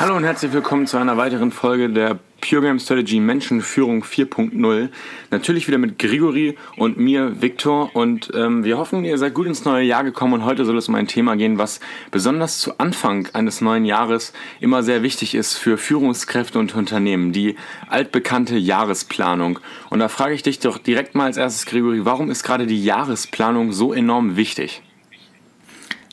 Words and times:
Hallo 0.00 0.16
und 0.16 0.24
herzlich 0.24 0.54
willkommen 0.54 0.86
zu 0.86 0.96
einer 0.96 1.18
weiteren 1.18 1.52
Folge 1.52 1.90
der 1.90 2.18
Pure 2.40 2.62
Game 2.62 2.78
Strategy 2.78 3.20
Menschenführung 3.20 4.02
4.0. 4.02 4.88
Natürlich 5.30 5.68
wieder 5.68 5.76
mit 5.76 5.98
Grigori 5.98 6.56
und 6.78 6.96
mir, 6.96 7.42
Viktor. 7.42 7.94
Und 7.94 8.30
ähm, 8.34 8.64
wir 8.64 8.78
hoffen, 8.78 9.04
ihr 9.04 9.18
seid 9.18 9.34
gut 9.34 9.46
ins 9.46 9.66
neue 9.66 9.84
Jahr 9.84 10.02
gekommen. 10.02 10.32
Und 10.32 10.46
heute 10.46 10.64
soll 10.64 10.78
es 10.78 10.88
um 10.88 10.94
ein 10.94 11.06
Thema 11.06 11.36
gehen, 11.36 11.58
was 11.58 11.80
besonders 12.12 12.60
zu 12.60 12.78
Anfang 12.78 13.28
eines 13.34 13.60
neuen 13.60 13.84
Jahres 13.84 14.32
immer 14.58 14.82
sehr 14.82 15.02
wichtig 15.02 15.34
ist 15.34 15.58
für 15.58 15.76
Führungskräfte 15.76 16.58
und 16.58 16.74
Unternehmen. 16.74 17.32
Die 17.32 17.56
altbekannte 17.90 18.56
Jahresplanung. 18.56 19.58
Und 19.90 19.98
da 19.98 20.08
frage 20.08 20.32
ich 20.32 20.42
dich 20.42 20.60
doch 20.60 20.78
direkt 20.78 21.14
mal 21.14 21.26
als 21.26 21.36
erstes, 21.36 21.66
Grigori, 21.66 22.06
warum 22.06 22.30
ist 22.30 22.42
gerade 22.42 22.66
die 22.66 22.82
Jahresplanung 22.82 23.72
so 23.72 23.92
enorm 23.92 24.36
wichtig? 24.36 24.80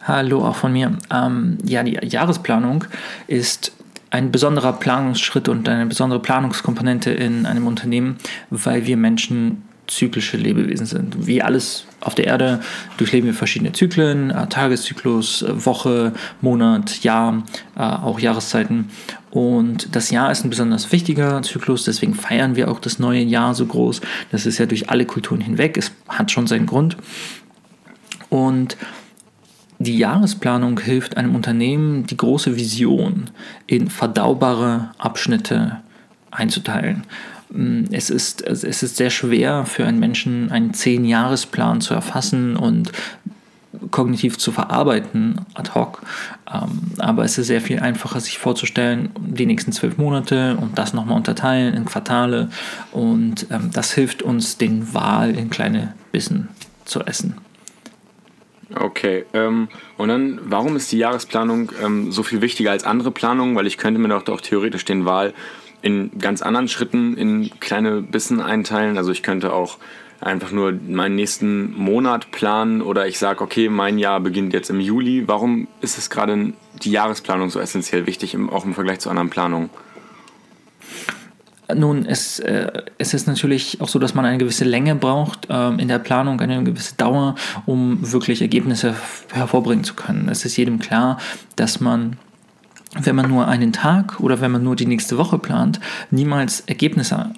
Hallo 0.07 0.45
auch 0.45 0.55
von 0.55 0.71
mir. 0.71 0.97
Ähm, 1.13 1.57
ja, 1.65 1.83
die 1.83 1.99
Jahresplanung 2.01 2.85
ist 3.27 3.73
ein 4.09 4.31
besonderer 4.31 4.73
Planungsschritt 4.73 5.49
und 5.49 5.67
eine 5.67 5.85
besondere 5.85 6.21
Planungskomponente 6.21 7.11
in 7.11 7.45
einem 7.45 7.67
Unternehmen, 7.67 8.17
weil 8.49 8.85
wir 8.85 8.97
Menschen 8.97 9.63
zyklische 9.87 10.37
Lebewesen 10.37 10.85
sind. 10.85 11.27
Wie 11.27 11.41
alles 11.41 11.85
auf 12.01 12.13
der 12.13 12.27
Erde 12.27 12.59
durchleben 12.97 13.27
wir 13.27 13.33
verschiedene 13.33 13.71
Zyklen, 13.71 14.29
äh, 14.29 14.47
Tageszyklus, 14.47 15.41
äh, 15.41 15.65
Woche, 15.65 16.13
Monat, 16.41 17.03
Jahr, 17.03 17.43
äh, 17.75 17.81
auch 17.81 18.19
Jahreszeiten. 18.19 18.89
Und 19.31 19.95
das 19.95 20.11
Jahr 20.11 20.31
ist 20.31 20.43
ein 20.43 20.49
besonders 20.49 20.91
wichtiger 20.91 21.41
Zyklus, 21.41 21.85
deswegen 21.85 22.13
feiern 22.13 22.55
wir 22.55 22.69
auch 22.69 22.79
das 22.79 22.99
neue 22.99 23.21
Jahr 23.21 23.55
so 23.55 23.65
groß. 23.65 24.01
Das 24.31 24.45
ist 24.45 24.57
ja 24.57 24.65
durch 24.65 24.89
alle 24.89 25.05
Kulturen 25.05 25.41
hinweg, 25.41 25.77
es 25.77 25.91
hat 26.07 26.31
schon 26.31 26.47
seinen 26.47 26.65
Grund. 26.65 26.97
Und 28.29 28.77
die 29.79 29.97
Jahresplanung 29.97 30.79
hilft 30.79 31.17
einem 31.17 31.35
Unternehmen, 31.35 32.05
die 32.07 32.17
große 32.17 32.55
Vision 32.55 33.29
in 33.67 33.89
verdaubare 33.89 34.91
Abschnitte 34.97 35.77
einzuteilen. 36.31 37.03
Mm, 37.49 37.85
es 37.91 38.09
ist, 38.09 38.41
es 38.41 38.63
ist 38.63 38.97
sehr 38.97 39.09
schwer 39.09 39.65
für 39.65 39.85
einen 39.85 39.99
Menschen, 39.99 40.51
einen 40.51 40.73
Zehn-Jahres-Plan 40.73 41.81
zu 41.81 41.93
erfassen 41.93 42.55
und 42.55 42.91
kognitiv 43.91 44.37
zu 44.37 44.51
verarbeiten 44.51 45.41
ad 45.53 45.71
hoc. 45.75 46.01
Ähm, 46.51 46.81
aber 46.97 47.23
es 47.23 47.37
ist 47.37 47.47
sehr 47.47 47.61
viel 47.61 47.79
einfacher, 47.79 48.19
sich 48.19 48.39
vorzustellen, 48.39 49.09
die 49.19 49.45
nächsten 49.45 49.71
zwölf 49.71 49.97
Monate 49.97 50.57
und 50.57 50.77
das 50.77 50.93
nochmal 50.93 51.17
unterteilen 51.17 51.75
in 51.75 51.85
Quartale. 51.85 52.49
Und 52.91 53.47
ähm, 53.51 53.69
das 53.71 53.93
hilft 53.93 54.23
uns, 54.23 54.57
den 54.57 54.93
Wahl 54.93 55.35
in 55.35 55.49
kleine 55.49 55.93
Bissen 56.11 56.49
zu 56.85 57.01
essen. 57.01 57.35
Okay, 58.75 59.25
ähm, 59.33 59.69
und 59.97 60.09
dann, 60.09 60.39
warum 60.43 60.75
ist 60.75 60.91
die 60.91 60.97
Jahresplanung 60.97 61.71
ähm, 61.83 62.11
so 62.11 62.23
viel 62.23 62.41
wichtiger 62.41 62.71
als 62.71 62.83
andere 62.83 63.11
Planungen? 63.11 63.55
Weil 63.55 63.67
ich 63.67 63.77
könnte 63.77 63.99
mir 63.99 64.09
doch, 64.09 64.23
doch 64.23 64.41
theoretisch 64.41 64.83
den 64.83 65.05
Wahl 65.05 65.33
in 65.81 66.11
ganz 66.19 66.41
anderen 66.41 66.67
Schritten 66.67 67.15
in 67.15 67.49
kleine 67.59 68.01
Bissen 68.01 68.41
einteilen. 68.41 68.97
Also 68.97 69.11
ich 69.11 69.23
könnte 69.23 69.53
auch 69.53 69.77
einfach 70.19 70.51
nur 70.51 70.73
meinen 70.87 71.15
nächsten 71.15 71.73
Monat 71.73 72.31
planen 72.31 72.81
oder 72.81 73.07
ich 73.07 73.19
sage, 73.19 73.41
okay, 73.41 73.69
mein 73.69 73.99
Jahr 73.99 74.19
beginnt 74.19 74.53
jetzt 74.53 74.69
im 74.69 74.79
Juli. 74.79 75.27
Warum 75.27 75.67
ist 75.81 75.97
es 75.97 76.09
gerade 76.09 76.53
die 76.81 76.91
Jahresplanung 76.91 77.49
so 77.49 77.59
essentiell 77.59 78.05
wichtig, 78.05 78.35
auch 78.51 78.65
im 78.65 78.73
Vergleich 78.73 78.99
zu 78.99 79.09
anderen 79.09 79.29
Planungen? 79.29 79.69
Nun, 81.75 82.05
es, 82.05 82.39
äh, 82.39 82.71
es 82.97 83.13
ist 83.13 83.27
natürlich 83.27 83.81
auch 83.81 83.89
so, 83.89 83.99
dass 83.99 84.13
man 84.13 84.23
eine 84.25 84.37
gewisse 84.37 84.63
Länge 84.63 84.95
braucht 84.95 85.49
äh, 85.49 85.69
in 85.69 85.89
der 85.89 85.99
Planung, 85.99 86.39
eine 86.39 86.63
gewisse 86.63 86.95
Dauer, 86.95 87.35
um 87.65 88.11
wirklich 88.11 88.41
Ergebnisse 88.41 88.95
hervorbringen 89.33 89.83
zu 89.83 89.93
können. 89.93 90.29
Es 90.29 90.45
ist 90.45 90.55
jedem 90.55 90.79
klar, 90.79 91.17
dass 91.55 91.79
man 91.79 92.17
wenn 92.99 93.17
man 93.17 93.29
nur 93.29 93.47
einen 93.47 93.73
Tag 93.73 94.19
oder 94.21 94.39
wenn 94.39 94.49
man 94.49 94.63
nur 94.63 94.75
die 94.75 94.85
nächste 94.85 95.17
Woche 95.17 95.37
plant, 95.37 95.79
niemals 96.09 96.61
Ergebnisse 96.61 97.31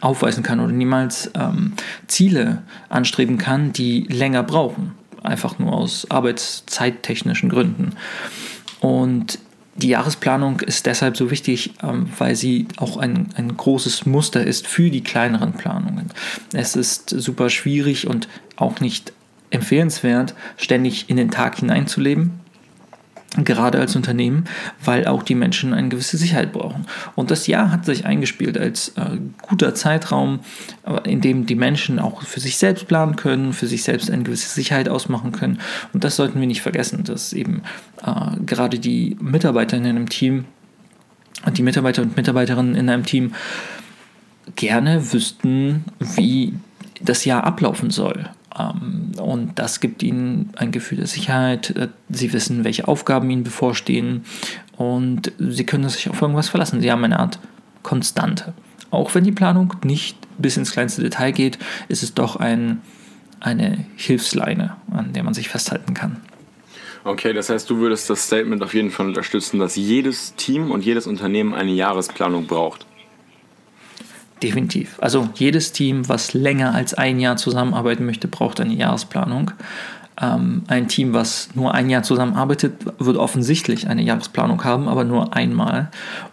aufweisen 0.00 0.42
kann 0.42 0.60
oder 0.60 0.72
niemals 0.72 1.30
ähm, 1.34 1.72
Ziele 2.08 2.62
anstreben 2.88 3.38
kann, 3.38 3.72
die 3.72 4.02
länger 4.02 4.42
brauchen. 4.42 4.92
Einfach 5.22 5.58
nur 5.58 5.72
aus 5.72 6.10
arbeitszeittechnischen 6.10 7.48
Gründen. 7.48 7.94
Und 8.80 9.38
die 9.78 9.88
Jahresplanung 9.88 10.60
ist 10.60 10.86
deshalb 10.86 11.16
so 11.16 11.30
wichtig, 11.30 11.72
ähm, 11.82 12.10
weil 12.18 12.34
sie 12.34 12.66
auch 12.76 12.96
ein, 12.96 13.28
ein 13.36 13.56
großes 13.56 14.06
Muster 14.06 14.44
ist 14.44 14.66
für 14.66 14.90
die 14.90 15.02
kleineren 15.02 15.52
Planungen. 15.52 16.10
Es 16.52 16.76
ist 16.76 17.10
super 17.10 17.48
schwierig 17.48 18.06
und 18.06 18.28
auch 18.56 18.80
nicht 18.80 19.12
empfehlenswert, 19.50 20.34
ständig 20.56 21.08
in 21.08 21.16
den 21.16 21.30
Tag 21.30 21.58
hineinzuleben 21.58 22.37
gerade 23.36 23.78
als 23.78 23.94
Unternehmen, 23.94 24.44
weil 24.82 25.06
auch 25.06 25.22
die 25.22 25.34
Menschen 25.34 25.74
eine 25.74 25.88
gewisse 25.88 26.16
Sicherheit 26.16 26.52
brauchen. 26.52 26.86
Und 27.14 27.30
das 27.30 27.46
Jahr 27.46 27.70
hat 27.70 27.84
sich 27.84 28.06
eingespielt 28.06 28.56
als 28.56 28.90
äh, 28.96 29.18
guter 29.42 29.74
Zeitraum, 29.74 30.40
äh, 30.86 31.10
in 31.10 31.20
dem 31.20 31.46
die 31.46 31.54
Menschen 31.54 31.98
auch 31.98 32.22
für 32.22 32.40
sich 32.40 32.56
selbst 32.56 32.88
planen 32.88 33.16
können, 33.16 33.52
für 33.52 33.66
sich 33.66 33.82
selbst 33.82 34.10
eine 34.10 34.22
gewisse 34.22 34.48
Sicherheit 34.48 34.88
ausmachen 34.88 35.32
können. 35.32 35.60
Und 35.92 36.04
das 36.04 36.16
sollten 36.16 36.40
wir 36.40 36.46
nicht 36.46 36.62
vergessen, 36.62 37.04
dass 37.04 37.32
eben 37.32 37.62
äh, 38.02 38.36
gerade 38.44 38.78
die 38.78 39.16
Mitarbeiter 39.20 39.76
in 39.76 39.86
einem 39.86 40.08
Team, 40.08 40.46
die 41.52 41.62
Mitarbeiter 41.62 42.02
und 42.02 42.16
Mitarbeiterinnen 42.16 42.74
in 42.74 42.88
einem 42.88 43.04
Team 43.04 43.34
gerne 44.56 45.12
wüssten, 45.12 45.84
wie 45.98 46.54
das 47.00 47.24
Jahr 47.24 47.44
ablaufen 47.44 47.90
soll. 47.90 48.28
Ähm, 48.58 49.12
und 49.20 49.58
das 49.58 49.80
gibt 49.80 50.02
ihnen 50.02 50.52
ein 50.56 50.70
Gefühl 50.70 50.98
der 50.98 51.06
Sicherheit. 51.06 51.70
Äh, 51.70 51.88
sie 52.08 52.32
wissen, 52.32 52.64
welche 52.64 52.88
Aufgaben 52.88 53.30
ihnen 53.30 53.44
bevorstehen 53.44 54.24
und 54.76 55.32
sie 55.38 55.64
können 55.64 55.88
sich 55.88 56.08
auf 56.08 56.22
irgendwas 56.22 56.48
verlassen. 56.48 56.80
Sie 56.80 56.90
haben 56.90 57.04
eine 57.04 57.18
Art 57.18 57.38
Konstante. 57.82 58.54
Auch 58.90 59.14
wenn 59.14 59.24
die 59.24 59.32
Planung 59.32 59.74
nicht 59.84 60.16
bis 60.38 60.56
ins 60.56 60.72
kleinste 60.72 61.02
Detail 61.02 61.32
geht, 61.32 61.58
ist 61.88 62.02
es 62.02 62.14
doch 62.14 62.36
ein, 62.36 62.80
eine 63.40 63.84
Hilfsleine, 63.96 64.76
an 64.90 65.12
der 65.12 65.24
man 65.24 65.34
sich 65.34 65.48
festhalten 65.48 65.94
kann. 65.94 66.16
Okay, 67.04 67.32
das 67.32 67.48
heißt, 67.48 67.68
du 67.70 67.78
würdest 67.78 68.10
das 68.10 68.26
Statement 68.26 68.62
auf 68.62 68.74
jeden 68.74 68.90
Fall 68.90 69.06
unterstützen, 69.06 69.58
dass 69.58 69.76
jedes 69.76 70.34
Team 70.34 70.70
und 70.70 70.84
jedes 70.84 71.06
Unternehmen 71.06 71.54
eine 71.54 71.72
Jahresplanung 71.72 72.46
braucht. 72.46 72.86
Definitiv. 74.42 74.98
Also 75.00 75.28
jedes 75.34 75.72
Team, 75.72 76.08
was 76.08 76.32
länger 76.32 76.74
als 76.74 76.94
ein 76.94 77.18
Jahr 77.18 77.36
zusammenarbeiten 77.36 78.06
möchte, 78.06 78.28
braucht 78.28 78.60
eine 78.60 78.74
Jahresplanung. 78.74 79.50
Ähm, 80.20 80.62
ein 80.66 80.88
Team, 80.88 81.12
was 81.12 81.50
nur 81.54 81.74
ein 81.74 81.90
Jahr 81.90 82.02
zusammenarbeitet, 82.02 82.74
wird 82.98 83.16
offensichtlich 83.16 83.88
eine 83.88 84.02
Jahresplanung 84.02 84.64
haben, 84.64 84.88
aber 84.88 85.04
nur 85.04 85.34
einmal. 85.34 85.90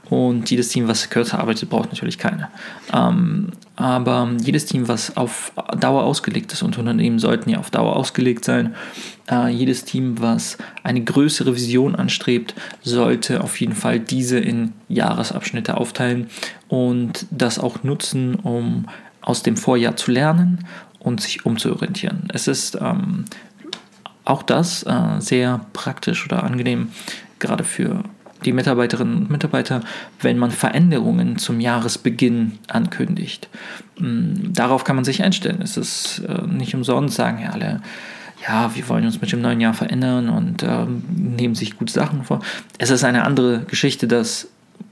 Und 0.10 0.50
jedes 0.50 0.70
Team, 0.70 0.88
was 0.88 1.10
kürzer 1.10 1.40
arbeitet, 1.40 1.70
braucht 1.70 1.90
natürlich 1.92 2.18
keine. 2.18 2.50
Ähm, 2.94 3.50
aber 3.76 4.32
jedes 4.40 4.66
Team, 4.66 4.88
was 4.88 5.18
auf 5.18 5.52
Dauer 5.80 6.04
ausgelegt 6.04 6.54
ist, 6.54 6.64
und 6.64 6.78
Unternehmen 6.78 7.20
sollten 7.20 7.50
ja 7.50 7.60
auf 7.60 7.70
Dauer 7.70 7.96
ausgelegt 7.96 8.46
sein, 8.46 8.76
äh, 9.30 9.50
jedes 9.50 9.84
Team, 9.84 10.22
was 10.22 10.58
eine 10.84 11.04
größere 11.04 11.56
Vision 11.56 11.96
anstrebt, 11.96 12.56
sollte 12.82 13.44
auf 13.44 13.60
jeden 13.60 13.76
Fall 13.76 14.00
diese 14.00 14.40
in 14.40 14.74
Jahresabschnitte 14.88 15.78
aufteilen 15.78 16.28
und 16.68 17.26
das 17.32 17.60
auch 17.60 17.84
nutzen, 17.84 18.36
um 18.36 18.86
aus 19.22 19.44
dem 19.44 19.58
Vorjahr 19.58 19.96
zu 19.96 20.12
lernen 20.12 20.66
und 21.00 21.22
sich 21.22 21.46
umzuorientieren. 21.46 22.30
Es 22.34 22.48
ist 22.48 22.78
ähm, 22.80 23.26
auch 24.26 24.44
das 24.44 24.84
äh, 24.84 25.20
sehr 25.20 25.62
praktisch 25.74 26.26
oder 26.26 26.44
angenehm, 26.44 26.90
gerade 27.40 27.64
für 27.64 28.04
die 28.44 28.52
Mitarbeiterinnen 28.52 29.18
und 29.18 29.30
Mitarbeiter, 29.30 29.82
wenn 30.22 30.38
man 30.38 30.52
Veränderungen 30.52 31.38
zum 31.38 31.60
Jahresbeginn 31.60 32.60
ankündigt. 32.68 33.50
Mm, 33.98 34.54
darauf 34.54 34.84
kann 34.84 34.96
man 34.96 35.06
sich 35.06 35.24
einstellen. 35.24 35.62
Es 35.62 35.78
ist 35.78 36.24
äh, 36.28 36.46
nicht 36.48 36.76
umsonst, 36.76 37.16
sagen 37.16 37.42
ja 37.42 37.52
alle, 37.52 37.82
ja, 38.48 38.76
wir 38.76 38.88
wollen 38.90 39.06
uns 39.06 39.22
mit 39.22 39.32
dem 39.32 39.42
neuen 39.42 39.62
Jahr 39.62 39.74
verändern 39.74 40.30
und 40.30 40.62
äh, 40.64 40.86
nehmen 41.16 41.56
sich 41.56 41.78
gute 41.78 41.94
Sachen 41.94 42.24
vor. 42.24 42.42
Es 42.78 42.90
ist 42.90 43.04
eine 43.04 43.24
andere 43.24 43.62
Geschichte, 43.62 44.08
dass 44.08 44.50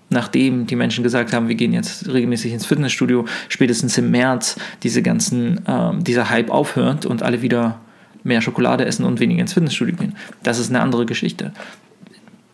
nachdem 0.09 0.67
die 0.67 0.75
Menschen 0.75 1.03
gesagt 1.03 1.33
haben, 1.33 1.47
wir 1.47 1.55
gehen 1.55 1.73
jetzt 1.73 2.07
regelmäßig 2.07 2.53
ins 2.53 2.65
Fitnessstudio, 2.65 3.25
spätestens 3.49 3.97
im 3.97 4.11
März 4.11 4.57
diese 4.83 5.01
ganzen, 5.01 5.65
äh, 5.65 5.91
dieser 5.99 6.29
Hype 6.29 6.49
aufhört 6.49 7.05
und 7.05 7.23
alle 7.23 7.41
wieder 7.41 7.79
mehr 8.23 8.41
Schokolade 8.41 8.85
essen 8.85 9.05
und 9.05 9.19
weniger 9.19 9.41
ins 9.41 9.53
Fitnessstudio 9.53 9.95
gehen. 9.95 10.15
Das 10.43 10.59
ist 10.59 10.69
eine 10.69 10.81
andere 10.81 11.05
Geschichte. 11.05 11.53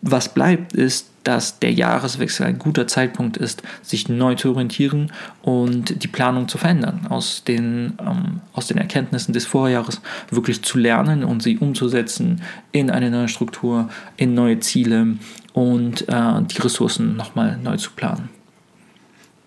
Was 0.02 0.32
bleibt, 0.32 0.72
ist, 0.72 1.10
dass 1.24 1.58
der 1.58 1.72
Jahreswechsel 1.72 2.46
ein 2.46 2.58
guter 2.58 2.86
Zeitpunkt 2.86 3.36
ist, 3.36 3.62
sich 3.82 4.08
neu 4.08 4.34
zu 4.34 4.50
orientieren 4.50 5.12
und 5.42 6.02
die 6.02 6.08
Planung 6.08 6.48
zu 6.48 6.56
verändern, 6.56 7.06
aus 7.10 7.44
den, 7.44 7.98
ähm, 8.00 8.40
aus 8.54 8.66
den 8.66 8.78
Erkenntnissen 8.78 9.34
des 9.34 9.44
Vorjahres 9.44 10.00
wirklich 10.30 10.62
zu 10.62 10.78
lernen 10.78 11.22
und 11.22 11.42
sie 11.42 11.58
umzusetzen 11.58 12.40
in 12.72 12.90
eine 12.90 13.10
neue 13.10 13.28
Struktur, 13.28 13.90
in 14.16 14.32
neue 14.32 14.60
Ziele 14.60 15.18
und 15.52 16.08
äh, 16.08 16.42
die 16.42 16.62
Ressourcen 16.62 17.16
nochmal 17.16 17.58
neu 17.62 17.76
zu 17.76 17.90
planen. 17.90 18.30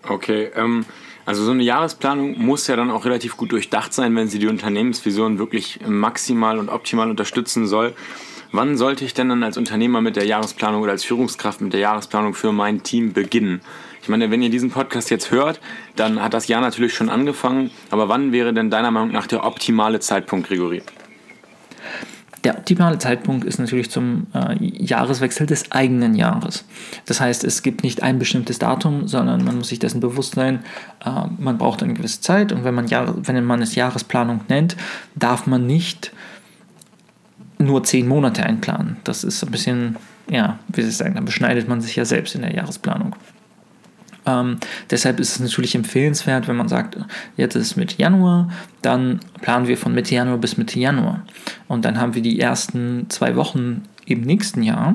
Okay, 0.06 0.50
ähm, 0.54 0.84
also 1.26 1.42
so 1.44 1.52
eine 1.52 1.62
Jahresplanung 1.62 2.38
muss 2.38 2.66
ja 2.66 2.76
dann 2.76 2.90
auch 2.90 3.04
relativ 3.04 3.36
gut 3.36 3.52
durchdacht 3.52 3.94
sein, 3.94 4.14
wenn 4.14 4.28
sie 4.28 4.38
die 4.38 4.46
Unternehmensvision 4.46 5.38
wirklich 5.38 5.80
maximal 5.86 6.58
und 6.58 6.68
optimal 6.68 7.10
unterstützen 7.10 7.66
soll. 7.66 7.94
wann 8.52 8.76
sollte 8.76 9.04
ich 9.04 9.14
denn 9.14 9.30
dann 9.30 9.42
als 9.42 9.56
Unternehmer 9.56 10.00
mit 10.00 10.16
der 10.16 10.26
Jahresplanung 10.26 10.82
oder 10.82 10.92
als 10.92 11.02
Führungskraft 11.02 11.60
mit 11.60 11.72
der 11.72 11.80
Jahresplanung 11.80 12.34
für 12.34 12.52
mein 12.52 12.82
Team 12.82 13.12
beginnen? 13.12 13.62
Ich 14.02 14.08
meine, 14.08 14.30
wenn 14.30 14.42
ihr 14.42 14.50
diesen 14.50 14.70
Podcast 14.70 15.10
jetzt 15.10 15.30
hört, 15.30 15.60
dann 15.96 16.22
hat 16.22 16.34
das 16.34 16.46
Jahr 16.46 16.60
natürlich 16.60 16.94
schon 16.94 17.08
angefangen, 17.08 17.70
aber 17.90 18.08
wann 18.08 18.32
wäre 18.32 18.52
denn 18.52 18.70
deiner 18.70 18.90
Meinung 18.90 19.12
nach 19.12 19.26
der 19.26 19.44
optimale 19.44 19.98
Zeitpunkt, 19.98 20.48
Gregory? 20.48 20.82
Der 22.44 22.58
optimale 22.58 22.98
Zeitpunkt 22.98 23.44
ist 23.44 23.58
natürlich 23.58 23.90
zum 23.90 24.26
äh, 24.34 24.54
Jahreswechsel 24.60 25.46
des 25.46 25.72
eigenen 25.72 26.14
Jahres. 26.14 26.64
Das 27.06 27.18
heißt, 27.18 27.42
es 27.42 27.62
gibt 27.62 27.82
nicht 27.82 28.02
ein 28.02 28.18
bestimmtes 28.18 28.58
Datum, 28.58 29.08
sondern 29.08 29.44
man 29.44 29.56
muss 29.56 29.68
sich 29.68 29.78
dessen 29.78 30.00
bewusst 30.00 30.34
sein, 30.34 30.60
äh, 31.04 31.10
man 31.38 31.56
braucht 31.56 31.82
eine 31.82 31.94
gewisse 31.94 32.20
Zeit 32.20 32.52
und 32.52 32.64
wenn 32.64 32.74
man, 32.74 32.86
Jahr, 32.86 33.14
wenn 33.26 33.42
man 33.44 33.62
es 33.62 33.74
Jahresplanung 33.74 34.42
nennt, 34.48 34.76
darf 35.14 35.46
man 35.46 35.66
nicht 35.66 36.12
nur 37.58 37.82
zehn 37.82 38.06
Monate 38.06 38.44
einplanen. 38.44 38.98
Das 39.04 39.24
ist 39.24 39.42
ein 39.42 39.50
bisschen, 39.50 39.96
ja, 40.28 40.58
wie 40.68 40.82
Sie 40.82 40.90
sagen, 40.90 41.14
dann 41.14 41.24
beschneidet 41.24 41.66
man 41.66 41.80
sich 41.80 41.96
ja 41.96 42.04
selbst 42.04 42.34
in 42.34 42.42
der 42.42 42.54
Jahresplanung. 42.54 43.16
Ähm, 44.26 44.58
deshalb 44.90 45.20
ist 45.20 45.34
es 45.34 45.40
natürlich 45.40 45.74
empfehlenswert, 45.74 46.48
wenn 46.48 46.56
man 46.56 46.68
sagt, 46.68 46.96
jetzt 47.36 47.54
ist 47.56 47.76
Mitte 47.76 47.96
Januar, 47.98 48.50
dann 48.82 49.20
planen 49.40 49.66
wir 49.66 49.76
von 49.76 49.94
Mitte 49.94 50.14
Januar 50.14 50.38
bis 50.38 50.56
Mitte 50.56 50.78
Januar. 50.78 51.24
Und 51.68 51.84
dann 51.84 52.00
haben 52.00 52.14
wir 52.14 52.22
die 52.22 52.40
ersten 52.40 53.06
zwei 53.10 53.36
Wochen 53.36 53.82
im 54.06 54.22
nächsten 54.22 54.62
Jahr, 54.62 54.94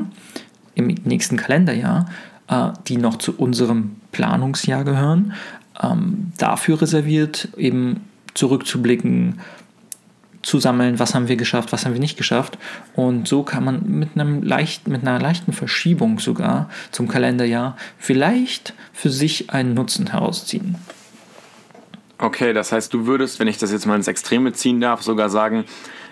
im 0.75 0.87
nächsten 0.87 1.37
Kalenderjahr, 1.37 2.09
äh, 2.47 2.69
die 2.87 2.97
noch 2.97 3.17
zu 3.17 3.37
unserem 3.37 3.97
Planungsjahr 4.11 4.83
gehören, 4.83 5.33
ähm, 5.81 6.31
dafür 6.37 6.81
reserviert, 6.81 7.49
eben 7.57 8.01
zurückzublicken, 8.33 9.39
zu 10.41 10.59
sammeln, 10.59 10.99
was 10.99 11.15
haben 11.15 11.27
wir 11.27 11.35
geschafft, 11.35 11.71
was 11.71 11.85
haben 11.85 11.93
wir 11.93 11.99
nicht 11.99 12.17
geschafft. 12.17 12.57
Und 12.95 13.27
so 13.27 13.43
kann 13.43 13.63
man 13.63 13.81
mit, 13.85 14.09
einem 14.15 14.41
leicht, 14.43 14.87
mit 14.87 15.01
einer 15.01 15.19
leichten 15.19 15.53
Verschiebung 15.53 16.19
sogar 16.19 16.69
zum 16.91 17.07
Kalenderjahr 17.07 17.75
vielleicht 17.97 18.73
für 18.93 19.09
sich 19.09 19.49
einen 19.49 19.73
Nutzen 19.73 20.11
herausziehen. 20.11 20.75
Okay, 22.21 22.51
das 22.51 22.73
heißt, 22.73 22.93
du 22.93 23.05
würdest, 23.05 23.39
wenn 23.39 23.47
ich 23.47 23.59
das 23.59 23.71
jetzt 23.71 23.85
mal 23.85 23.95
ins 23.95 24.09
Extreme 24.09 24.51
ziehen 24.51 24.81
darf, 24.81 25.01
sogar 25.01 25.29
sagen, 25.29 25.63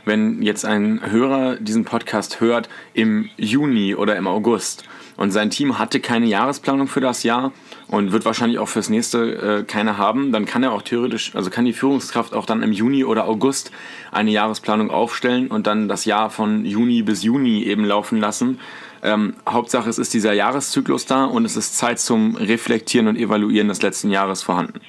wenn 0.05 0.41
jetzt 0.41 0.63
ein 0.63 1.01
Hörer 1.11 1.57
diesen 1.57 1.83
Podcast 1.83 2.39
hört 2.39 2.69
im 2.93 3.29
Juni 3.35 3.93
oder 3.93 4.15
im 4.15 4.25
August 4.25 4.85
und 5.17 5.31
sein 5.31 5.49
Team 5.49 5.79
hatte 5.79 5.99
keine 5.99 6.27
Jahresplanung 6.27 6.87
für 6.87 7.01
das 7.01 7.23
Jahr 7.23 7.51
und 7.89 8.13
wird 8.13 8.23
wahrscheinlich 8.23 8.57
auch 8.57 8.69
fürs 8.69 8.89
nächste 8.89 9.59
äh, 9.59 9.63
keine 9.63 9.97
haben, 9.97 10.31
dann 10.31 10.45
kann 10.45 10.63
er 10.63 10.71
auch 10.71 10.81
theoretisch, 10.81 11.35
also 11.35 11.49
kann 11.49 11.65
die 11.65 11.73
Führungskraft 11.73 12.33
auch 12.33 12.45
dann 12.45 12.63
im 12.63 12.71
Juni 12.71 13.03
oder 13.03 13.27
August 13.27 13.71
eine 14.09 14.31
Jahresplanung 14.31 14.89
aufstellen 14.89 15.47
und 15.49 15.67
dann 15.67 15.89
das 15.89 16.05
Jahr 16.05 16.29
von 16.29 16.63
Juni 16.63 17.01
bis 17.01 17.21
Juni 17.23 17.63
eben 17.63 17.83
laufen 17.83 18.21
lassen. 18.21 18.59
Ähm, 19.03 19.35
Hauptsache 19.47 19.89
es 19.89 19.97
ist 19.97 20.13
dieser 20.13 20.31
Jahreszyklus 20.31 21.05
da 21.05 21.25
und 21.25 21.43
es 21.43 21.57
ist 21.57 21.77
Zeit 21.77 21.99
zum 21.99 22.37
Reflektieren 22.37 23.09
und 23.09 23.17
Evaluieren 23.17 23.67
des 23.67 23.81
letzten 23.81 24.09
Jahres 24.09 24.41
vorhanden. 24.41 24.79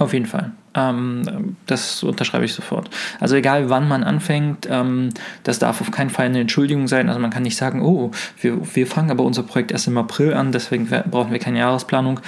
Auf 0.00 0.14
jeden 0.14 0.24
Fall. 0.24 0.52
Ähm, 0.74 1.56
das 1.66 2.02
unterschreibe 2.02 2.46
ich 2.46 2.54
sofort. 2.54 2.88
Also 3.20 3.36
egal 3.36 3.68
wann 3.68 3.86
man 3.86 4.02
anfängt, 4.02 4.66
ähm, 4.70 5.10
das 5.42 5.58
darf 5.58 5.82
auf 5.82 5.90
keinen 5.90 6.08
Fall 6.08 6.24
eine 6.24 6.40
Entschuldigung 6.40 6.88
sein. 6.88 7.10
Also 7.10 7.20
man 7.20 7.28
kann 7.28 7.42
nicht 7.42 7.58
sagen, 7.58 7.82
oh, 7.82 8.10
wir, 8.40 8.74
wir 8.74 8.86
fangen 8.86 9.10
aber 9.10 9.24
unser 9.24 9.42
Projekt 9.42 9.72
erst 9.72 9.88
im 9.88 9.98
April 9.98 10.32
an, 10.32 10.52
deswegen 10.52 10.88
brauchen 11.10 11.32
wir 11.32 11.38
keine 11.38 11.58
Jahresplanung. 11.58 12.20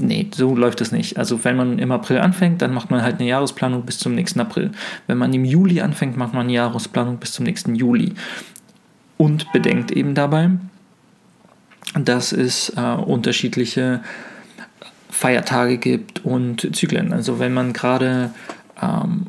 Nee, 0.00 0.30
so 0.34 0.56
läuft 0.56 0.80
es 0.80 0.92
nicht. 0.92 1.18
Also 1.18 1.44
wenn 1.44 1.56
man 1.56 1.78
im 1.78 1.92
April 1.92 2.20
anfängt, 2.20 2.62
dann 2.62 2.72
macht 2.72 2.90
man 2.90 3.02
halt 3.02 3.20
eine 3.20 3.28
Jahresplanung 3.28 3.82
bis 3.82 3.98
zum 3.98 4.14
nächsten 4.14 4.40
April. 4.40 4.70
Wenn 5.06 5.18
man 5.18 5.34
im 5.34 5.44
Juli 5.44 5.82
anfängt, 5.82 6.16
macht 6.16 6.32
man 6.32 6.44
eine 6.44 6.54
Jahresplanung 6.54 7.18
bis 7.18 7.32
zum 7.32 7.44
nächsten 7.44 7.74
Juli. 7.74 8.14
Und 9.18 9.52
bedenkt 9.52 9.90
eben 9.90 10.14
dabei, 10.14 10.52
dass 11.94 12.32
es 12.32 12.70
äh, 12.70 12.80
unterschiedliche 12.80 14.00
Feiertage 15.12 15.76
gibt 15.76 16.24
und 16.24 16.74
Zyklen. 16.74 17.12
Also 17.12 17.38
wenn 17.38 17.52
man 17.52 17.74
gerade, 17.74 18.30
ähm, 18.80 19.26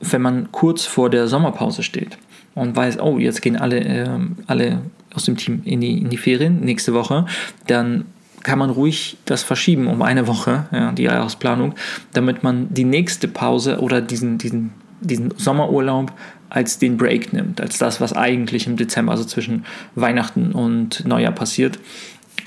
wenn 0.00 0.22
man 0.22 0.52
kurz 0.52 0.86
vor 0.86 1.10
der 1.10 1.26
Sommerpause 1.26 1.82
steht 1.82 2.16
und 2.54 2.76
weiß, 2.76 3.00
oh, 3.00 3.18
jetzt 3.18 3.42
gehen 3.42 3.56
alle, 3.56 3.80
äh, 3.80 4.08
alle 4.46 4.82
aus 5.12 5.24
dem 5.24 5.36
Team 5.36 5.62
in 5.64 5.80
die, 5.80 5.98
in 5.98 6.10
die 6.10 6.16
Ferien 6.16 6.60
nächste 6.60 6.94
Woche, 6.94 7.26
dann 7.66 8.04
kann 8.44 8.60
man 8.60 8.70
ruhig 8.70 9.18
das 9.24 9.42
verschieben 9.42 9.88
um 9.88 10.00
eine 10.00 10.28
Woche, 10.28 10.66
ja, 10.70 10.92
die 10.92 11.02
Jahresplanung, 11.02 11.74
damit 12.12 12.44
man 12.44 12.72
die 12.72 12.84
nächste 12.84 13.26
Pause 13.26 13.80
oder 13.80 14.00
diesen, 14.00 14.38
diesen, 14.38 14.70
diesen 15.00 15.34
Sommerurlaub 15.36 16.12
als 16.50 16.78
den 16.78 16.96
Break 16.96 17.32
nimmt, 17.32 17.60
als 17.60 17.78
das, 17.78 18.00
was 18.00 18.12
eigentlich 18.12 18.68
im 18.68 18.76
Dezember, 18.76 19.10
also 19.10 19.24
zwischen 19.24 19.64
Weihnachten 19.96 20.52
und 20.52 21.04
Neujahr 21.04 21.32
passiert. 21.32 21.80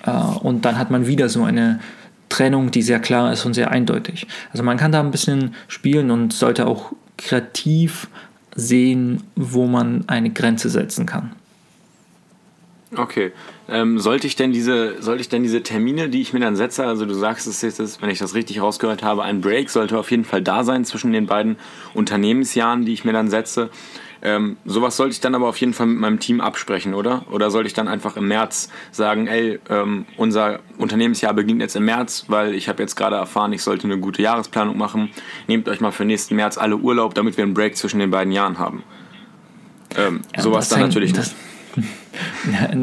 Äh, 0.06 0.12
und 0.12 0.64
dann 0.64 0.78
hat 0.78 0.92
man 0.92 1.08
wieder 1.08 1.28
so 1.28 1.44
eine 1.44 1.82
Trennung, 2.34 2.72
die 2.72 2.82
sehr 2.82 3.00
klar 3.00 3.32
ist 3.32 3.46
und 3.46 3.54
sehr 3.54 3.70
eindeutig. 3.70 4.26
Also 4.52 4.64
man 4.64 4.78
kann 4.78 4.92
da 4.92 5.00
ein 5.00 5.12
bisschen 5.12 5.54
spielen 5.68 6.10
und 6.10 6.34
sollte 6.34 6.66
auch 6.66 6.92
kreativ 7.18 8.08
sehen, 8.56 9.22
wo 9.36 9.68
man 9.68 10.06
eine 10.08 10.32
Grenze 10.32 10.70
setzen 10.70 11.06
kann. 11.06 11.32
Okay. 12.96 13.32
Ähm, 13.70 14.00
sollte 14.00 14.26
ich 14.26 14.36
denn 14.36 14.52
diese, 14.52 15.02
sollte 15.02 15.22
ich 15.22 15.30
denn 15.30 15.44
diese 15.44 15.62
Termine, 15.62 16.10
die 16.10 16.22
ich 16.22 16.34
mir 16.34 16.40
dann 16.40 16.56
setze, 16.56 16.86
also 16.86 17.06
du 17.06 17.14
sagst 17.14 17.46
es 17.46 17.62
jetzt, 17.62 18.02
wenn 18.02 18.10
ich 18.10 18.20
das 18.20 18.34
richtig 18.34 18.62
rausgehört 18.62 19.04
habe, 19.04 19.24
ein 19.24 19.42
Break 19.42 19.70
sollte 19.70 19.98
auf 19.98 20.10
jeden 20.10 20.26
Fall 20.26 20.42
da 20.42 20.64
sein 20.64 20.86
zwischen 20.86 21.14
den 21.14 21.28
beiden 21.28 21.58
Unternehmensjahren, 21.94 22.84
die 22.86 22.94
ich 22.94 23.06
mir 23.06 23.14
dann 23.14 23.30
setze. 23.30 23.70
Ähm, 24.26 24.56
sowas 24.64 24.96
sollte 24.96 25.12
ich 25.12 25.20
dann 25.20 25.36
aber 25.36 25.50
auf 25.50 25.58
jeden 25.58 25.74
Fall 25.74 25.86
mit 25.86 26.00
meinem 26.00 26.20
Team 26.20 26.40
absprechen, 26.40 26.94
oder? 26.94 27.26
Oder 27.30 27.52
sollte 27.52 27.68
ich 27.68 27.74
dann 27.74 27.90
einfach 27.90 28.16
im 28.16 28.30
März 28.30 28.70
sagen, 28.92 29.28
ey, 29.28 29.60
ähm, 29.70 30.06
unser 30.16 30.62
Unternehmensjahr 30.78 31.34
beginnt 31.34 31.60
jetzt 31.60 31.76
im 31.76 31.84
März, 31.84 32.26
weil 32.30 32.56
ich 32.56 32.70
habe 32.70 32.82
jetzt 32.82 32.96
gerade 32.96 33.18
erfahren, 33.18 33.52
ich 33.52 33.62
sollte 33.62 33.84
eine 33.84 34.00
gute 34.00 34.22
Jahresplanung 34.22 34.78
machen. 34.78 35.10
Nehmt 35.48 35.68
euch 35.68 35.82
mal 35.82 35.92
für 35.92 36.06
nächsten 36.06 36.38
März 36.38 36.58
alle 36.58 36.78
Urlaub, 36.78 37.16
damit 37.16 37.36
wir 37.36 37.44
einen 37.44 37.54
Break 37.54 37.76
zwischen 37.76 38.00
den 38.00 38.12
beiden 38.12 38.32
Jahren 38.32 38.60
haben. 38.60 38.84
Ähm, 39.98 40.22
ja, 40.34 40.42
sowas 40.42 40.70
dann 40.70 40.80
natürlich 40.80 41.14
nicht. 41.14 41.36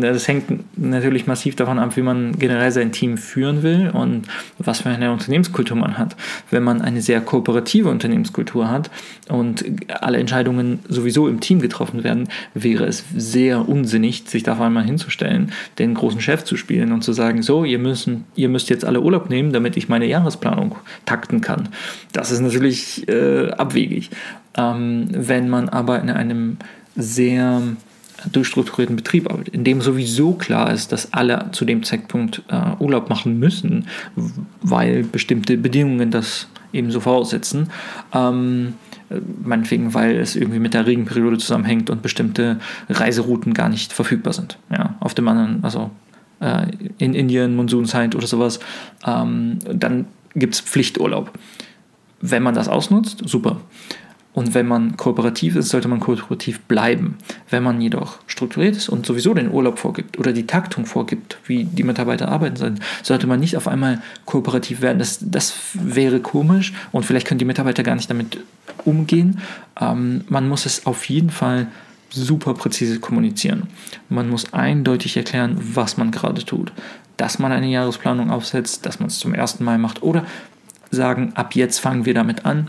Das 0.01 0.29
hängt 0.29 0.79
natürlich 0.79 1.27
massiv 1.27 1.57
davon 1.57 1.79
ab, 1.79 1.97
wie 1.97 2.03
man 2.03 2.39
generell 2.39 2.71
sein 2.71 2.93
Team 2.93 3.17
führen 3.19 3.63
will 3.63 3.91
und 3.91 4.27
was 4.59 4.81
für 4.81 4.89
eine 4.89 5.13
Unternehmenskultur 5.13 5.77
man 5.77 5.99
hat. 5.99 6.17
Wenn 6.51 6.63
man 6.63 6.81
eine 6.81 7.03
sehr 7.03 7.21
kooperative 7.21 7.89
Unternehmenskultur 7.89 8.71
hat 8.71 8.91
und 9.29 9.65
alle 10.01 10.19
Entscheidungen 10.19 10.81
sowieso 10.89 11.29
im 11.29 11.41
Team 11.41 11.61
getroffen 11.61 12.05
werden, 12.05 12.29
wäre 12.55 12.85
es 12.85 13.05
sehr 13.15 13.69
unsinnig, 13.69 14.25
sich 14.27 14.43
da 14.43 14.61
einmal 14.61 14.85
hinzustellen, 14.85 15.53
den 15.79 15.95
großen 15.95 16.21
Chef 16.21 16.45
zu 16.45 16.57
spielen 16.57 16.93
und 16.93 17.03
zu 17.03 17.13
sagen, 17.13 17.43
so, 17.43 17.65
ihr, 17.65 17.79
müssen, 17.79 18.25
ihr 18.35 18.49
müsst 18.49 18.71
jetzt 18.71 18.85
alle 18.85 19.01
Urlaub 19.01 19.31
nehmen, 19.31 19.53
damit 19.53 19.77
ich 19.77 19.89
meine 19.89 20.07
Jahresplanung 20.07 20.77
takten 21.07 21.41
kann. 21.41 21.69
Das 22.13 22.31
ist 22.31 22.41
natürlich 22.41 23.09
äh, 23.09 23.51
abwegig. 23.51 24.11
Ähm, 24.57 25.09
wenn 25.11 25.49
man 25.49 25.69
aber 25.69 26.01
in 26.01 26.11
einem 26.11 26.59
sehr 26.97 27.63
durchstrukturierten 28.33 28.97
Betrieb 28.97 29.31
arbeitet, 29.31 29.55
in 29.55 29.65
dem 29.65 29.81
sowieso 29.81 30.35
klar 30.35 30.73
ist, 30.73 30.93
dass 30.93 31.13
alle 31.13 31.49
zu 31.53 31.65
dem 31.65 31.83
Zeitpunkt 31.83 32.43
äh, 32.49 32.83
Urlaub 32.83 33.09
machen 33.09 33.39
müssen, 33.39 33.87
weil 34.63 35.05
bestimmte 35.05 35.57
Bedingungen 35.57 36.11
das 36.11 36.49
eben 36.73 36.91
so 36.91 37.01
voraussetzen. 37.01 37.71
Ähm, 38.15 38.75
meinetwegen, 39.43 39.95
weil 39.95 40.17
es 40.17 40.37
irgendwie 40.37 40.61
mit 40.61 40.75
der 40.75 40.87
Regenperiode 40.87 41.39
zusammenhängt 41.39 41.91
und 41.91 42.03
bestimmte 42.03 42.61
Reiserouten 42.89 43.55
gar 43.55 43.69
nicht 43.69 43.93
verfügbar 43.93 44.33
sind. 44.33 44.59
Ja, 44.71 44.97
auf 45.01 45.15
dem 45.15 45.27
anderen, 45.29 45.65
also 45.65 45.91
äh, 46.41 46.67
in 46.99 47.15
Indien, 47.15 47.57
Monsunzeit 47.57 48.15
oder 48.15 48.27
sowas, 48.27 48.61
ähm, 49.07 49.59
dann 49.73 50.07
gibt 50.35 50.55
es 50.55 50.61
Pflichturlaub. 50.61 51.33
Wenn 52.21 52.43
man 52.43 52.55
das 52.55 52.69
ausnutzt, 52.69 53.23
super. 53.27 53.61
Und 54.33 54.55
wenn 54.55 54.69
man 54.69 54.97
kooperativ 54.97 55.57
ist, 55.57 55.71
sollte 55.71 55.89
man 55.89 55.99
kooperativ 55.99 56.61
bleiben. 56.61 57.19
Wenn 57.49 57.65
man 57.65 57.81
jedoch 57.81 58.19
strukturiert 58.29 58.77
ist 58.77 58.89
und 58.89 59.05
sowieso 59.05 59.35
den 59.35 59.51
Urlaub 59.51 59.79
vorgibt 59.79 60.19
oder 60.19 60.33
die 60.33 60.47
Taktung 60.47 60.87
vorgibt, 60.87 61.39
wie 61.47 61.65
die 61.65 61.83
Mitarbeiter 61.83 62.29
arbeiten 62.29 62.57
sollen, 62.57 62.81
sollte 63.03 63.27
man 63.27 63.41
nicht 63.41 63.57
auf 63.57 63.67
einmal 63.67 64.01
kooperativ 64.27 64.83
werden. 64.83 65.01
Das, 65.01 65.19
das 65.21 65.55
wäre 65.75 66.21
komisch 66.21 66.73
und 66.93 67.05
vielleicht 67.05 67.27
können 67.27 67.41
die 67.41 67.45
Mitarbeiter 67.45 67.83
gar 67.83 67.97
nicht 67.97 68.09
damit 68.09 68.39
umgehen. 68.85 69.41
Ähm, 69.81 70.25
man 70.29 70.49
muss 70.49 70.65
es 70.65 70.87
auf 70.87 71.07
jeden 71.07 71.31
Fall 71.31 71.67
super 72.11 72.55
präzise 72.55 73.01
kommunizieren. 73.01 73.65
Man 74.09 74.29
muss 74.29 74.53
eindeutig 74.53 75.17
erklären, 75.17 75.57
was 75.61 75.97
man 75.97 76.13
gerade 76.13 76.45
tut. 76.45 76.73
Dass 77.17 77.39
man 77.39 77.53
eine 77.53 77.69
Jahresplanung 77.69 78.31
aufsetzt, 78.31 78.87
dass 78.87 79.01
man 79.01 79.09
es 79.09 79.19
zum 79.19 79.35
ersten 79.35 79.65
Mal 79.65 79.79
macht 79.79 80.03
oder 80.03 80.25
sagen, 80.91 81.33
ab 81.35 81.55
jetzt 81.55 81.79
fangen 81.79 82.05
wir 82.07 82.15
damit 82.15 82.47
an, 82.47 82.69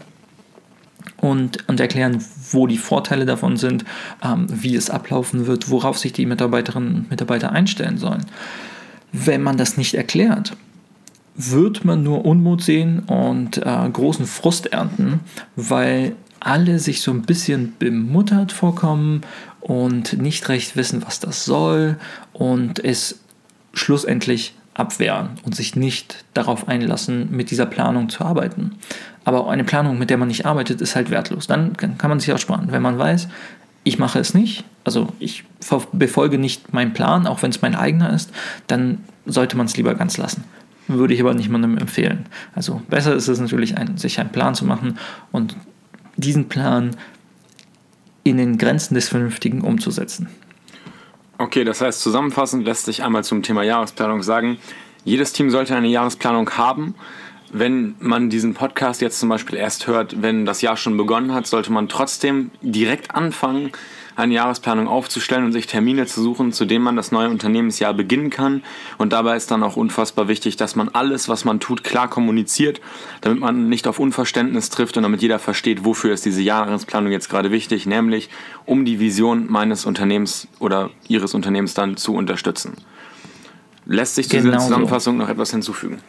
und, 1.21 1.67
und 1.69 1.79
erklären, 1.79 2.23
wo 2.51 2.67
die 2.67 2.77
Vorteile 2.77 3.25
davon 3.25 3.55
sind, 3.55 3.85
ähm, 4.23 4.47
wie 4.49 4.75
es 4.75 4.89
ablaufen 4.89 5.45
wird, 5.47 5.69
worauf 5.69 5.97
sich 5.97 6.13
die 6.13 6.25
Mitarbeiterinnen 6.25 6.95
und 6.95 7.09
Mitarbeiter 7.11 7.51
einstellen 7.51 7.97
sollen. 7.97 8.25
Wenn 9.13 9.43
man 9.43 9.57
das 9.57 9.77
nicht 9.77 9.93
erklärt, 9.93 10.53
wird 11.35 11.85
man 11.85 12.03
nur 12.03 12.25
Unmut 12.25 12.61
sehen 12.61 12.99
und 12.99 13.57
äh, 13.57 13.89
großen 13.91 14.25
Frust 14.25 14.67
ernten, 14.73 15.21
weil 15.55 16.15
alle 16.39 16.79
sich 16.79 17.01
so 17.01 17.11
ein 17.11 17.21
bisschen 17.21 17.75
bemuttert 17.77 18.51
vorkommen 18.51 19.21
und 19.61 20.19
nicht 20.19 20.49
recht 20.49 20.75
wissen, 20.75 21.03
was 21.05 21.19
das 21.19 21.45
soll 21.45 21.97
und 22.33 22.83
es 22.83 23.19
schlussendlich 23.73 24.55
abwehren 24.73 25.31
und 25.43 25.55
sich 25.55 25.75
nicht 25.75 26.23
darauf 26.33 26.67
einlassen, 26.67 27.29
mit 27.31 27.51
dieser 27.51 27.65
Planung 27.65 28.09
zu 28.09 28.23
arbeiten. 28.23 28.77
Aber 29.25 29.49
eine 29.49 29.63
Planung, 29.63 29.99
mit 29.99 30.09
der 30.09 30.17
man 30.17 30.27
nicht 30.27 30.45
arbeitet, 30.45 30.81
ist 30.81 30.95
halt 30.95 31.11
wertlos. 31.11 31.47
Dann 31.47 31.75
kann 31.77 32.09
man 32.09 32.19
sich 32.19 32.33
auch 32.33 32.39
sparen. 32.39 32.71
Wenn 32.71 32.81
man 32.81 32.97
weiß, 32.97 33.27
ich 33.83 33.99
mache 33.99 34.19
es 34.19 34.33
nicht, 34.33 34.63
also 34.83 35.09
ich 35.19 35.43
befolge 35.91 36.37
nicht 36.37 36.73
meinen 36.73 36.93
Plan, 36.93 37.27
auch 37.27 37.41
wenn 37.41 37.51
es 37.51 37.61
mein 37.61 37.75
eigener 37.75 38.13
ist, 38.13 38.31
dann 38.67 38.99
sollte 39.25 39.57
man 39.57 39.65
es 39.65 39.77
lieber 39.77 39.95
ganz 39.95 40.17
lassen. 40.17 40.43
Würde 40.87 41.13
ich 41.13 41.21
aber 41.21 41.33
nicht 41.33 41.45
niemandem 41.45 41.77
empfehlen. 41.77 42.25
Also 42.53 42.81
besser 42.89 43.13
ist 43.13 43.27
es 43.27 43.39
natürlich, 43.39 43.77
ein, 43.77 43.97
sich 43.97 44.19
einen 44.19 44.31
Plan 44.31 44.55
zu 44.55 44.65
machen 44.65 44.97
und 45.31 45.55
diesen 46.17 46.49
Plan 46.49 46.91
in 48.23 48.37
den 48.37 48.57
Grenzen 48.57 48.93
des 48.95 49.09
Vernünftigen 49.09 49.61
umzusetzen. 49.61 50.27
Okay, 51.41 51.63
das 51.63 51.81
heißt, 51.81 52.01
zusammenfassend 52.01 52.65
lässt 52.65 52.85
sich 52.85 53.01
einmal 53.01 53.23
zum 53.23 53.41
Thema 53.41 53.63
Jahresplanung 53.63 54.21
sagen, 54.21 54.59
jedes 55.03 55.33
Team 55.33 55.49
sollte 55.49 55.75
eine 55.75 55.87
Jahresplanung 55.87 56.47
haben. 56.51 56.93
Wenn 57.51 57.95
man 57.97 58.29
diesen 58.29 58.53
Podcast 58.53 59.01
jetzt 59.01 59.19
zum 59.19 59.29
Beispiel 59.29 59.57
erst 59.57 59.87
hört, 59.87 60.21
wenn 60.21 60.45
das 60.45 60.61
Jahr 60.61 60.77
schon 60.77 60.97
begonnen 60.97 61.33
hat, 61.33 61.47
sollte 61.47 61.71
man 61.71 61.89
trotzdem 61.89 62.51
direkt 62.61 63.15
anfangen, 63.15 63.71
eine 64.21 64.35
Jahresplanung 64.35 64.87
aufzustellen 64.87 65.45
und 65.45 65.51
sich 65.51 65.67
Termine 65.67 66.05
zu 66.05 66.21
suchen, 66.21 66.53
zu 66.53 66.65
denen 66.65 66.83
man 66.83 66.95
das 66.95 67.11
neue 67.11 67.29
Unternehmensjahr 67.29 67.93
beginnen 67.93 68.29
kann. 68.29 68.63
Und 68.97 69.13
dabei 69.13 69.35
ist 69.35 69.51
dann 69.51 69.63
auch 69.63 69.75
unfassbar 69.75 70.27
wichtig, 70.27 70.55
dass 70.57 70.75
man 70.75 70.89
alles, 70.89 71.27
was 71.27 71.43
man 71.43 71.59
tut, 71.59 71.83
klar 71.83 72.09
kommuniziert, 72.09 72.81
damit 73.21 73.39
man 73.39 73.67
nicht 73.67 73.87
auf 73.87 73.99
Unverständnis 73.99 74.69
trifft 74.69 74.95
und 74.97 75.03
damit 75.03 75.21
jeder 75.21 75.39
versteht, 75.39 75.83
wofür 75.83 76.13
ist 76.13 76.25
diese 76.25 76.41
Jahresplanung 76.41 77.11
jetzt 77.11 77.29
gerade 77.29 77.51
wichtig, 77.51 77.85
nämlich 77.85 78.29
um 78.65 78.85
die 78.85 78.99
Vision 78.99 79.51
meines 79.51 79.85
Unternehmens 79.85 80.47
oder 80.59 80.91
ihres 81.07 81.33
Unternehmens 81.33 81.73
dann 81.73 81.97
zu 81.97 82.13
unterstützen. 82.13 82.75
Lässt 83.85 84.15
sich 84.15 84.29
genau 84.29 84.43
dieser 84.43 84.57
Zusammenfassung 84.59 85.15
so. 85.15 85.23
noch 85.23 85.29
etwas 85.29 85.49
hinzufügen? 85.51 85.99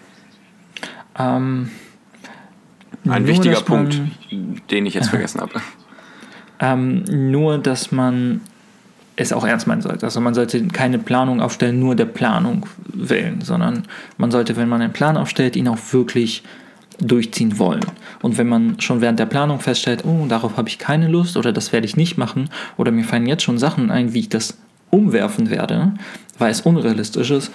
Ähm, 1.18 1.70
Ein 3.08 3.26
wichtiger 3.26 3.62
Punkt, 3.62 4.00
den 4.70 4.86
ich 4.86 4.94
jetzt 4.94 5.08
vergessen 5.10 5.40
habe. 5.40 5.60
Ähm, 6.62 7.04
nur, 7.30 7.58
dass 7.58 7.92
man 7.92 8.40
es 9.16 9.32
auch 9.32 9.44
ernst 9.44 9.66
meinen 9.66 9.82
sollte. 9.82 10.06
Also 10.06 10.20
man 10.20 10.32
sollte 10.32 10.66
keine 10.68 10.98
Planung 10.98 11.42
aufstellen, 11.42 11.78
nur 11.78 11.94
der 11.94 12.06
Planung 12.06 12.66
wählen, 12.86 13.40
sondern 13.42 13.82
man 14.16 14.30
sollte, 14.30 14.56
wenn 14.56 14.68
man 14.68 14.80
einen 14.80 14.92
Plan 14.92 15.16
aufstellt, 15.16 15.56
ihn 15.56 15.68
auch 15.68 15.78
wirklich 15.90 16.42
durchziehen 16.98 17.58
wollen. 17.58 17.84
Und 18.22 18.38
wenn 18.38 18.48
man 18.48 18.80
schon 18.80 19.00
während 19.00 19.18
der 19.18 19.26
Planung 19.26 19.60
feststellt, 19.60 20.04
oh, 20.04 20.26
darauf 20.28 20.56
habe 20.56 20.68
ich 20.68 20.78
keine 20.78 21.08
Lust 21.08 21.36
oder 21.36 21.52
das 21.52 21.72
werde 21.72 21.86
ich 21.86 21.96
nicht 21.96 22.16
machen 22.16 22.48
oder 22.76 22.90
mir 22.90 23.04
fallen 23.04 23.26
jetzt 23.26 23.42
schon 23.42 23.58
Sachen 23.58 23.90
ein, 23.90 24.14
wie 24.14 24.20
ich 24.20 24.28
das 24.28 24.56
umwerfen 24.90 25.50
werde, 25.50 25.92
weil 26.38 26.50
es 26.50 26.60
unrealistisch 26.60 27.30
ist, 27.30 27.50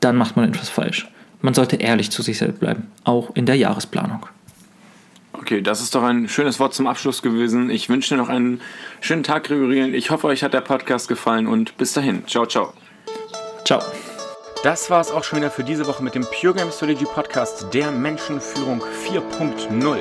dann 0.00 0.16
macht 0.16 0.36
man 0.36 0.48
etwas 0.48 0.68
falsch. 0.68 1.08
Man 1.42 1.54
sollte 1.54 1.76
ehrlich 1.76 2.10
zu 2.10 2.22
sich 2.22 2.38
selbst 2.38 2.60
bleiben, 2.60 2.84
auch 3.04 3.34
in 3.34 3.46
der 3.46 3.56
Jahresplanung. 3.56 4.26
Okay, 5.46 5.62
das 5.62 5.80
ist 5.80 5.94
doch 5.94 6.02
ein 6.02 6.28
schönes 6.28 6.58
Wort 6.58 6.74
zum 6.74 6.88
Abschluss 6.88 7.22
gewesen. 7.22 7.70
Ich 7.70 7.88
wünsche 7.88 8.16
dir 8.16 8.20
noch 8.20 8.28
einen 8.28 8.60
schönen 9.00 9.22
Tag, 9.22 9.44
Gregorien. 9.44 9.94
Ich 9.94 10.10
hoffe, 10.10 10.26
euch 10.26 10.42
hat 10.42 10.54
der 10.54 10.60
Podcast 10.60 11.06
gefallen 11.06 11.46
und 11.46 11.76
bis 11.76 11.92
dahin. 11.92 12.26
Ciao, 12.26 12.46
ciao. 12.46 12.72
Ciao. 13.64 13.80
Das 14.64 14.90
war 14.90 15.00
es 15.00 15.12
auch 15.12 15.22
schon 15.22 15.38
wieder 15.38 15.52
für 15.52 15.62
diese 15.62 15.86
Woche 15.86 16.02
mit 16.02 16.16
dem 16.16 16.24
Pure 16.24 16.54
Game 16.54 16.72
Strategy 16.72 17.04
Podcast 17.04 17.72
der 17.72 17.92
Menschenführung 17.92 18.82
4.0. 19.08 19.98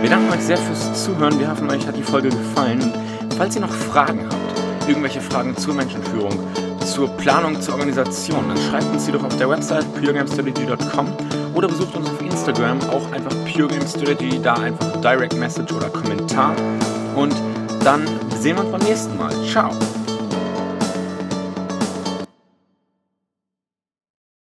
Wir 0.00 0.08
danken 0.08 0.32
euch 0.32 0.40
sehr 0.40 0.56
fürs 0.56 1.04
Zuhören. 1.04 1.38
Wir 1.38 1.50
hoffen, 1.50 1.68
euch 1.68 1.86
hat 1.86 1.98
die 1.98 2.02
Folge 2.02 2.30
gefallen. 2.30 2.80
Und 3.20 3.34
falls 3.34 3.54
ihr 3.54 3.60
noch 3.60 3.70
Fragen 3.70 4.24
habt, 4.24 4.88
irgendwelche 4.88 5.20
Fragen 5.20 5.54
zur 5.58 5.74
Menschenführung, 5.74 6.32
zur 6.86 7.14
Planung, 7.18 7.60
zur 7.60 7.74
Organisation, 7.74 8.48
dann 8.48 8.56
schreibt 8.70 8.86
uns 8.86 9.04
die 9.04 9.12
doch 9.12 9.24
auf 9.24 9.36
der 9.36 9.50
Website 9.50 9.84
puregamestrategy.com 9.92 11.45
oder 11.56 11.68
besucht 11.68 11.96
uns 11.96 12.08
auf 12.08 12.20
Instagram, 12.20 12.78
auch 12.90 13.10
einfach 13.12 13.32
Pure 13.50 13.68
Game 13.68 13.86
Strategy, 13.88 14.40
da 14.40 14.54
einfach 14.54 15.00
Direct 15.00 15.34
Message 15.36 15.72
oder 15.72 15.88
Kommentar. 15.88 16.54
Und 17.16 17.34
dann 17.82 18.06
sehen 18.38 18.56
wir 18.56 18.64
uns 18.64 18.72
beim 18.72 18.82
nächsten 18.82 19.16
Mal. 19.16 19.32
Ciao! 19.50 19.70